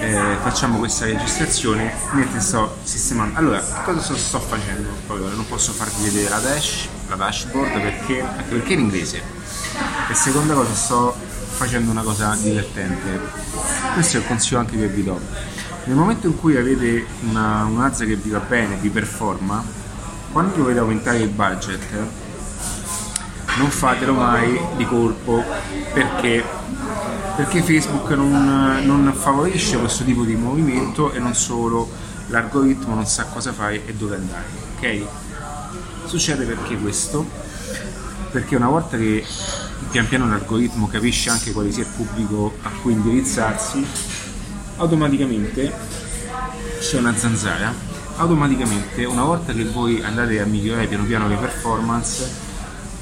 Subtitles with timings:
[0.00, 3.38] eh, facciamo questa registrazione mentre sto sistemando.
[3.38, 4.88] Allora, cosa sto, sto facendo?
[5.06, 9.22] Poi non posso farvi vedere la dash, la dashboard perché, anche perché in inglese.
[10.08, 11.14] E seconda cosa, sto
[11.50, 13.20] facendo una cosa divertente.
[13.92, 15.20] Questo è il consiglio anche che vi do.
[15.84, 19.62] Nel momento in cui avete una, un'azza che vi va bene, vi performa,
[20.32, 21.82] quando dovete aumentare il budget,
[23.58, 25.42] non fatelo mai di colpo
[25.92, 26.44] perché,
[27.36, 32.08] perché Facebook non, non, favorisce questo tipo di movimento e non solo.
[32.28, 34.46] L'algoritmo non sa cosa fare e dove andare
[34.80, 35.04] ok?
[36.06, 37.28] Succede perché questo?
[38.30, 39.24] Perché una volta che
[39.90, 43.84] pian piano l'algoritmo capisce anche quale sia il pubblico a cui indirizzarsi
[44.76, 45.72] automaticamente
[46.80, 47.88] c'è una zanzara.
[48.16, 52.48] Automaticamente una volta che voi andate a migliorare piano piano le performance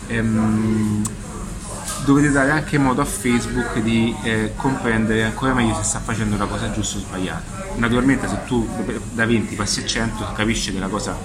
[0.09, 1.03] ehm,
[2.05, 6.47] dovete dare anche modo a Facebook di eh, comprendere ancora meglio se sta facendo la
[6.47, 7.67] cosa giusta o sbagliata.
[7.77, 8.69] Naturalmente se tu
[9.13, 11.17] da 20 passi a 100 capisci che la cosa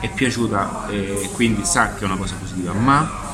[0.00, 3.26] è piaciuta e eh, quindi sa che è una cosa positiva, ma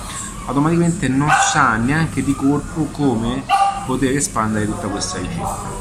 [0.46, 3.44] automaticamente non sa neanche di colpo come
[3.86, 5.72] poter espandere tutta questa ricerca.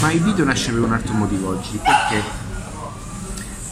[0.00, 2.22] Ma il video nasce per un altro motivo oggi, perché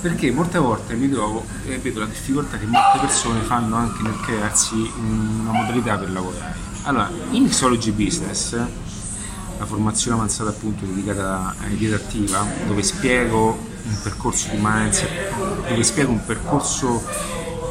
[0.05, 4.21] perché molte volte mi trovo e vedo la difficoltà che molte persone fanno anche nel
[4.21, 6.55] crearsi una modalità per lavorare.
[6.83, 14.59] Allora, in Mixology Business, la formazione avanzata appunto dedicata a dove spiego un percorso di
[14.61, 17.03] mindset, dove spiego un percorso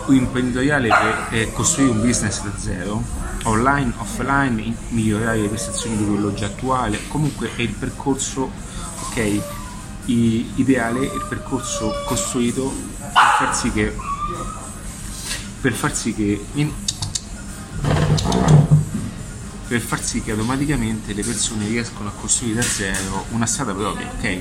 [0.08, 0.90] imprenditoriale
[1.30, 3.04] per costruire un business da zero,
[3.44, 8.50] online, offline, migliorare le prestazioni di quello già attuale, comunque è il percorso
[9.02, 9.62] ok
[10.06, 13.96] ideale il percorso costruito per far sì che
[15.62, 16.72] per far sì che in,
[19.68, 24.12] per far sì che automaticamente le persone riescono a costruire da zero una strada propria,
[24.18, 24.40] ok?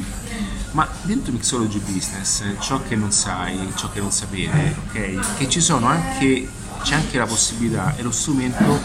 [0.73, 5.37] Ma dentro Mixology Business ciò che non sai, ciò che non sapete, ok?
[5.39, 6.49] Che ci sono anche,
[6.83, 8.81] c'è anche la possibilità e lo strumento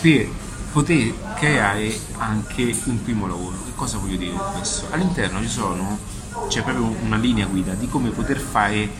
[0.00, 0.28] per
[0.74, 3.56] poter creare anche un primo lavoro.
[3.64, 4.88] Che cosa voglio dire con questo?
[4.90, 5.96] All'interno ci sono,
[6.48, 8.90] c'è proprio una linea guida di come poter fare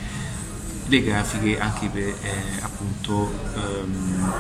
[0.87, 4.33] le grafiche anche per eh, appunto ehm,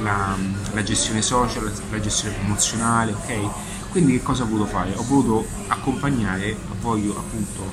[0.00, 0.36] la,
[0.72, 3.90] la, gestione social, la gestione promozionale, ok?
[3.90, 4.92] Quindi che cosa ho voluto fare?
[4.96, 7.70] Ho voluto accompagnare, voglio appunto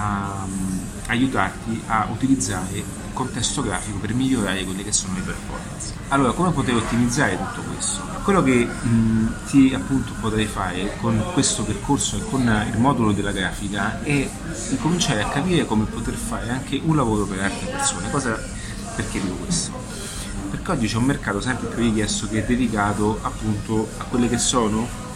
[0.00, 5.94] a, um, aiutarti a utilizzare il contesto grafico per migliorare quelle che sono le performance.
[6.08, 8.00] Allora, come poter ottimizzare tutto questo?
[8.24, 12.40] Quello che mh, ti appunto potrei fare con questo percorso e con
[12.72, 14.28] il modulo della grafica è
[14.70, 18.10] incominciare a capire come poter fare anche un lavoro per altre persone.
[18.10, 18.38] Cosa,
[18.96, 19.72] perché dico questo?
[20.50, 24.38] Perché oggi c'è un mercato sempre più richiesto che è dedicato appunto a quelle che
[24.38, 25.08] sono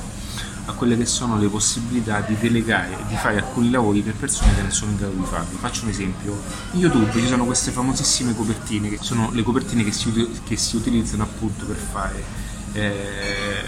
[0.66, 4.54] a quelle che sono le possibilità di delegare e di fare alcuni lavori per persone
[4.54, 5.56] che non sono in grado di farli.
[5.56, 6.40] Faccio un esempio,
[6.72, 10.76] in YouTube ci sono queste famosissime copertine, che sono le copertine che si, che si
[10.76, 12.24] utilizzano appunto per fare
[12.72, 13.62] eh,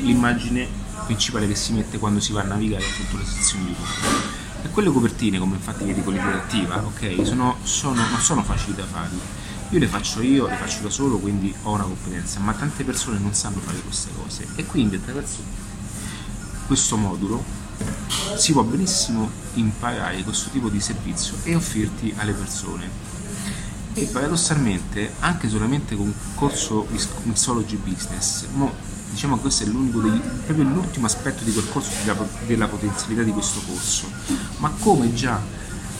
[0.00, 0.66] l'immagine
[1.04, 4.34] principale che si mette quando si va a navigare appunto le sezioni YouTube.
[4.62, 8.84] E quelle copertine, come infatti vedi con l'idea ok, sono, sono, non sono facili da
[8.84, 9.44] fare.
[9.70, 13.18] Io le faccio io, le faccio da solo, quindi ho una competenza, ma tante persone
[13.18, 15.65] non sanno fare queste cose e quindi attraverso
[16.66, 17.42] questo modulo
[18.36, 23.04] si può benissimo imparare questo tipo di servizio e offrirti alle persone.
[23.94, 26.86] E paradossalmente, anche solamente con un corso
[27.22, 28.70] Mixology Business, mo,
[29.10, 33.32] diciamo che questo è degli, proprio l'ultimo aspetto di quel corso della, della potenzialità di
[33.32, 34.10] questo corso,
[34.58, 35.40] ma come già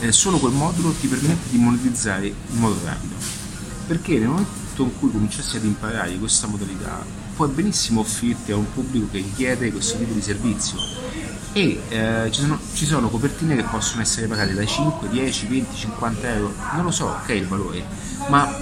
[0.01, 3.15] eh, solo quel modulo ti permette di monetizzare in modo rapido.
[3.87, 7.03] Perché nel momento in cui cominciassi ad imparare questa modalità
[7.37, 10.79] puoi benissimo offrirti a un pubblico che chiede questo tipo di servizio
[11.53, 15.77] e eh, ci, sono, ci, sono, copertine che possono essere pagate da 5, 10, 20,
[15.77, 17.85] 50 euro, non lo so che è il valore,
[18.29, 18.55] ma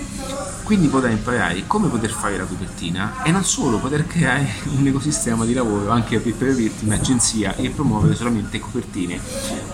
[0.63, 4.47] quindi potrai imparare come poter fare la copertina e non solo poter creare
[4.77, 9.21] un ecosistema di lavoro anche per, averti un'agenzia e promuovere solamente copertine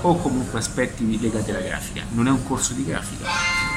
[0.03, 2.03] o comunque aspetti legati alla grafica.
[2.13, 3.29] Non è un corso di grafica,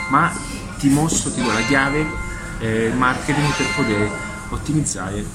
[0.10, 0.32] ma
[0.80, 2.06] ti mostro, ti do la chiave
[2.60, 5.26] eh, marketing per poter ottimizzare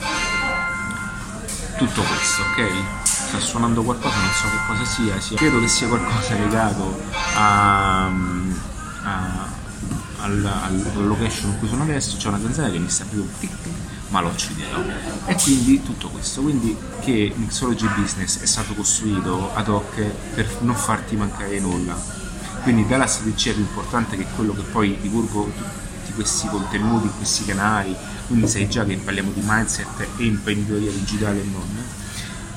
[1.77, 3.05] tutto questo, ok?
[3.05, 5.37] Sta suonando qualcosa, non so che cosa sia, sia.
[5.37, 7.01] credo che sia qualcosa legato
[7.35, 9.49] a, a,
[10.19, 13.51] alla, alla, location in cui sono adesso, c'è una zanzara che mi sta più tic
[13.63, 13.73] tic,
[14.09, 14.83] ma lo ucciderò.
[15.27, 20.03] E quindi tutto questo, quindi che Mixology Business è stato costruito ad hoc
[20.35, 21.97] per non farti mancare nulla.
[22.63, 25.51] Quindi dalla strategia più importante che è quello che poi divulgo
[26.09, 27.95] tutti questi contenuti, questi canali,
[28.27, 31.69] quindi sai già che parliamo di mindset e imprenditoria digitale e non,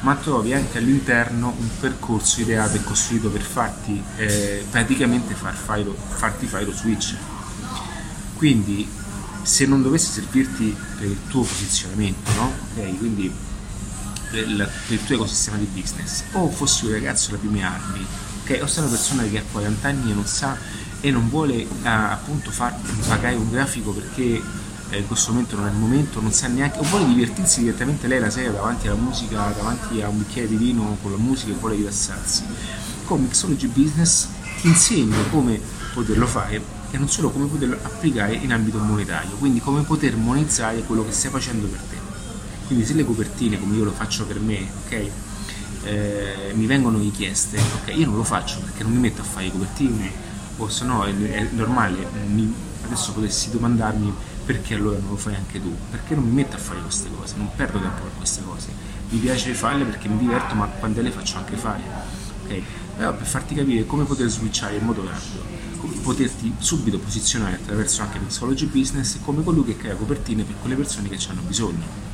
[0.01, 5.93] ma trovi anche all'interno un percorso ideato e costruito per farti eh, praticamente far file,
[6.07, 7.15] farti fare lo switch.
[8.35, 8.87] Quindi
[9.43, 12.51] se non dovesse servirti per il tuo posizionamento, no?
[12.71, 13.31] Okay, quindi
[14.29, 18.05] per, la, per, il tuo ecosistema di business, o fossi un ragazzo alle prime armi,
[18.43, 20.57] okay, o sei una persona che ha 40 anni e non sa
[21.01, 22.75] e non vuole eh, appunto far
[23.07, 24.41] pagare un grafico perché
[24.91, 28.07] eh, in questo momento non è il momento, non sa neanche, o vuole divertirsi direttamente
[28.07, 31.51] lei la sera davanti alla musica, davanti a un bicchiere di vino con la musica
[31.51, 32.43] e vuole rilassarsi.
[33.05, 34.27] Con Mixology Business
[34.61, 35.59] ti insegno come
[35.93, 40.83] poterlo fare e non solo come poterlo applicare in ambito monetario, quindi come poter monetizzare
[40.83, 41.95] quello che stai facendo per te.
[42.67, 45.09] Quindi se le copertine, come io lo faccio per me, ok?
[45.83, 47.95] Eh, mi vengono richieste, ok?
[47.95, 50.11] Io non lo faccio perché non mi metto a fare le copertine,
[50.69, 52.53] se no è, è normale, mi,
[52.83, 54.13] adesso potessi domandarmi
[54.45, 55.75] perché allora non lo fai anche tu?
[55.89, 58.67] Perché non mi metto a fare queste cose, non perdo tempo per queste cose.
[59.09, 61.81] Mi piace farle perché mi diverto, ma quando le faccio anche fare.
[62.43, 62.61] Ok?
[62.97, 65.61] Però per farti capire come poter switchare in modo rapido
[66.01, 71.09] poterti subito posizionare attraverso anche Mixology Business come colui che crea copertine per quelle persone
[71.09, 72.09] che ci hanno bisogno.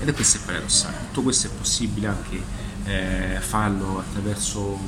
[0.00, 0.96] Ed è questo il paradossale.
[1.08, 2.42] Tutto questo è possibile anche
[2.84, 4.78] eh, farlo attraverso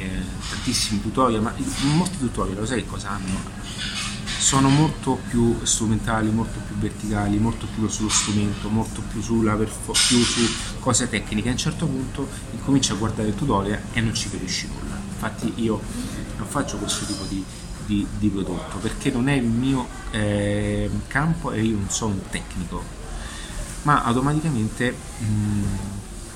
[0.00, 1.54] eh, tantissimi tutorial, ma
[1.94, 3.60] molti tutorial, lo sai cosa hanno?
[4.24, 9.92] Sono molto più strumentali, molto più verticali, molto più sullo strumento, molto più, sulla perfo-
[9.92, 10.40] più su
[10.80, 11.48] cose tecniche.
[11.48, 14.96] A un certo punto incominci a guardare il tutorial e non ci capisci nulla.
[14.96, 15.80] Infatti io
[16.38, 17.44] non faccio questo tipo di,
[17.86, 22.28] di, di prodotto perché non è il mio eh, campo e io non sono un
[22.28, 23.00] tecnico
[23.82, 25.64] ma automaticamente mh, mm,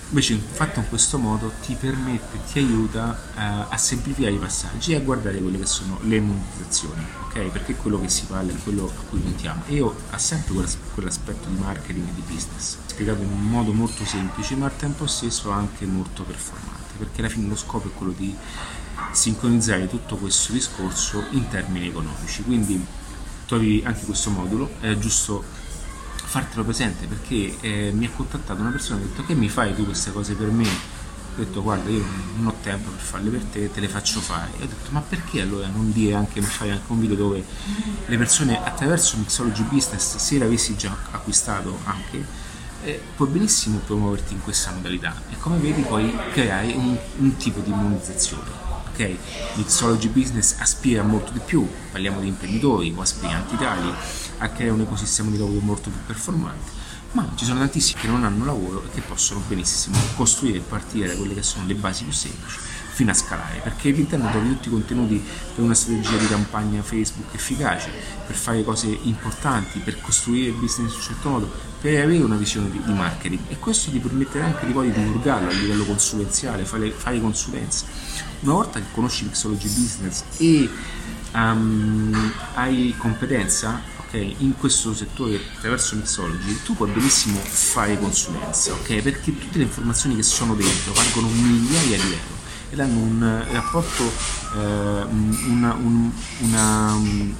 [0.08, 4.96] invece fatto in questo modo ti permette, ti aiuta uh, a semplificare i passaggi e
[4.96, 7.40] a guardare quelle che sono le monetizzazioni, ok?
[7.50, 9.62] Perché è quello che si parla, è quello a cui puntiamo.
[9.66, 10.64] E io ha sempre
[10.94, 15.06] quell'aspetto di marketing e di business, spiegato in un modo molto semplice, ma al tempo
[15.06, 18.34] stesso anche molto performante, perché alla fine lo scopo è quello di
[19.12, 22.42] sincronizzare tutto questo discorso in termini economici.
[22.42, 22.84] Quindi
[23.46, 25.64] trovi anche questo modulo, è giusto
[26.36, 29.74] fartelo presente perché eh, mi ha contattato una persona e ha detto che mi fai
[29.74, 30.66] tu queste cose per me?
[30.66, 32.04] Ho detto guarda io
[32.36, 34.50] non ho tempo per farle per te, te le faccio fare.
[34.58, 37.42] E ho detto ma perché allora non dire anche, mi fai anche un video dove
[38.04, 42.22] le persone attraverso Mixology Business, se l'avessi già acquistato anche,
[42.84, 47.60] eh, puoi benissimo promuoverti in questa modalità e come vedi poi creare un, un tipo
[47.60, 48.65] di monetizzazione
[48.96, 49.16] ok?
[49.56, 53.92] Mixology Business aspira molto di più, parliamo di imprenditori o aspiranti tali,
[54.38, 56.70] a creare un ecosistema di lavoro molto più performante,
[57.12, 61.08] ma ci sono tantissimi che non hanno lavoro e che possono benissimo costruire e partire
[61.08, 62.58] da quelle che sono le basi più semplici
[62.96, 65.22] fino a scalare, perché all'interno trovi tutti i contenuti
[65.54, 67.90] per una strategia di campagna Facebook efficace,
[68.26, 72.36] per fare cose importanti, per costruire il business in un certo modo, per avere una
[72.36, 75.84] visione di, di marketing e questo ti permetterà anche di poi di divulgarlo a livello
[75.84, 77.84] consulenziale, fare, fare consulenza.
[78.40, 80.66] Una volta che conosci Mixology Business e
[81.34, 89.02] um, hai competenza in questo settore attraverso Mixology, tu puoi benissimo fare consulenza, ok?
[89.02, 92.35] Perché tutte le informazioni che sono dentro valgono migliaia di euro
[92.76, 94.02] ed hanno un rapporto,
[94.54, 95.06] eh,
[95.48, 97.34] una, un, una, un,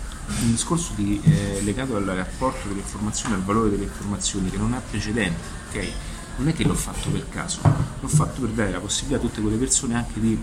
[0.51, 4.81] discorso di, eh, legato al rapporto delle informazioni, al valore delle informazioni che non ha
[4.81, 5.39] precedente,
[5.69, 5.93] ok?
[6.39, 7.61] Non è che l'ho fatto per caso,
[8.01, 10.43] l'ho fatto per dare la possibilità a tutte quelle persone anche di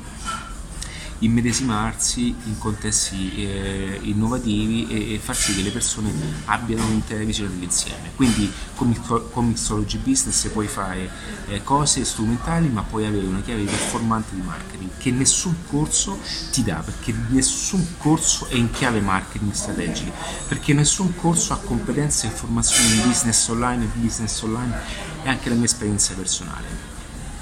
[1.24, 6.12] immedesimarsi in contesti eh, innovativi e, e, far sì che le persone
[6.46, 8.12] abbiano un'intera visione dell'insieme.
[8.16, 8.94] Quindi con,
[9.32, 11.10] con Mixology Business puoi fare
[11.48, 16.20] eh, cose strumentali ma puoi avere una chiave performante di marketing che nessun corso
[16.52, 20.12] ti dà, perché nessun corso è in chiave marketing strategica,
[20.48, 24.80] perché nessun corso ha competenze e informazioni in business online business online
[25.24, 26.93] e anche la mia esperienza personale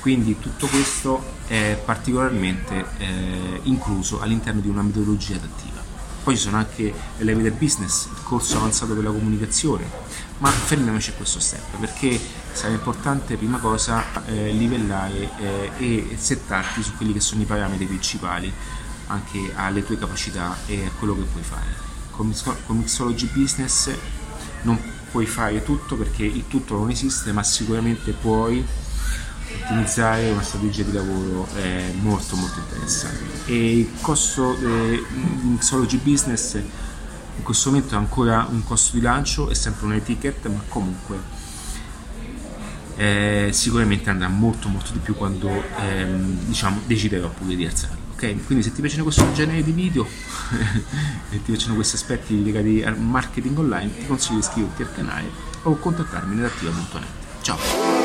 [0.01, 5.79] quindi tutto questo è particolarmente eh, incluso all'interno di una metodologia adattiva.
[6.24, 9.86] Poi ci sono anche l'Elevator Business, il corso avanzato per la comunicazione,
[10.39, 12.20] ma fermiamoci a questo step perché
[12.51, 17.86] sarà importante prima cosa eh, livellare eh, e settarti su quelli che sono i parametri
[17.86, 18.51] principali
[19.08, 21.89] anche alle tue capacità e a quello che puoi fare.
[22.12, 22.34] Con
[22.77, 23.91] Mixology Business
[24.63, 24.79] non
[25.12, 28.65] puoi fare tutto perché il tutto non esiste, ma sicuramente puoi
[29.62, 35.03] ottimizzare una strategia di lavoro è molto molto interessante e il costo di
[35.43, 40.50] Mixology Business in questo momento è ancora un costo di lancio è sempre un etiquette
[40.50, 41.39] ma comunque
[42.98, 48.46] eh, sicuramente andrà molto molto di più quando ehm, diciamo deciderò pure di alzarlo ok?
[48.46, 50.05] Quindi se ti piacciono questo genere di video
[51.31, 55.29] e ti piacciono questi aspetti legati al marketing online ti consiglio di iscriverti al canale
[55.63, 57.08] o contattarmi nell'attiva.net
[57.41, 58.00] ciao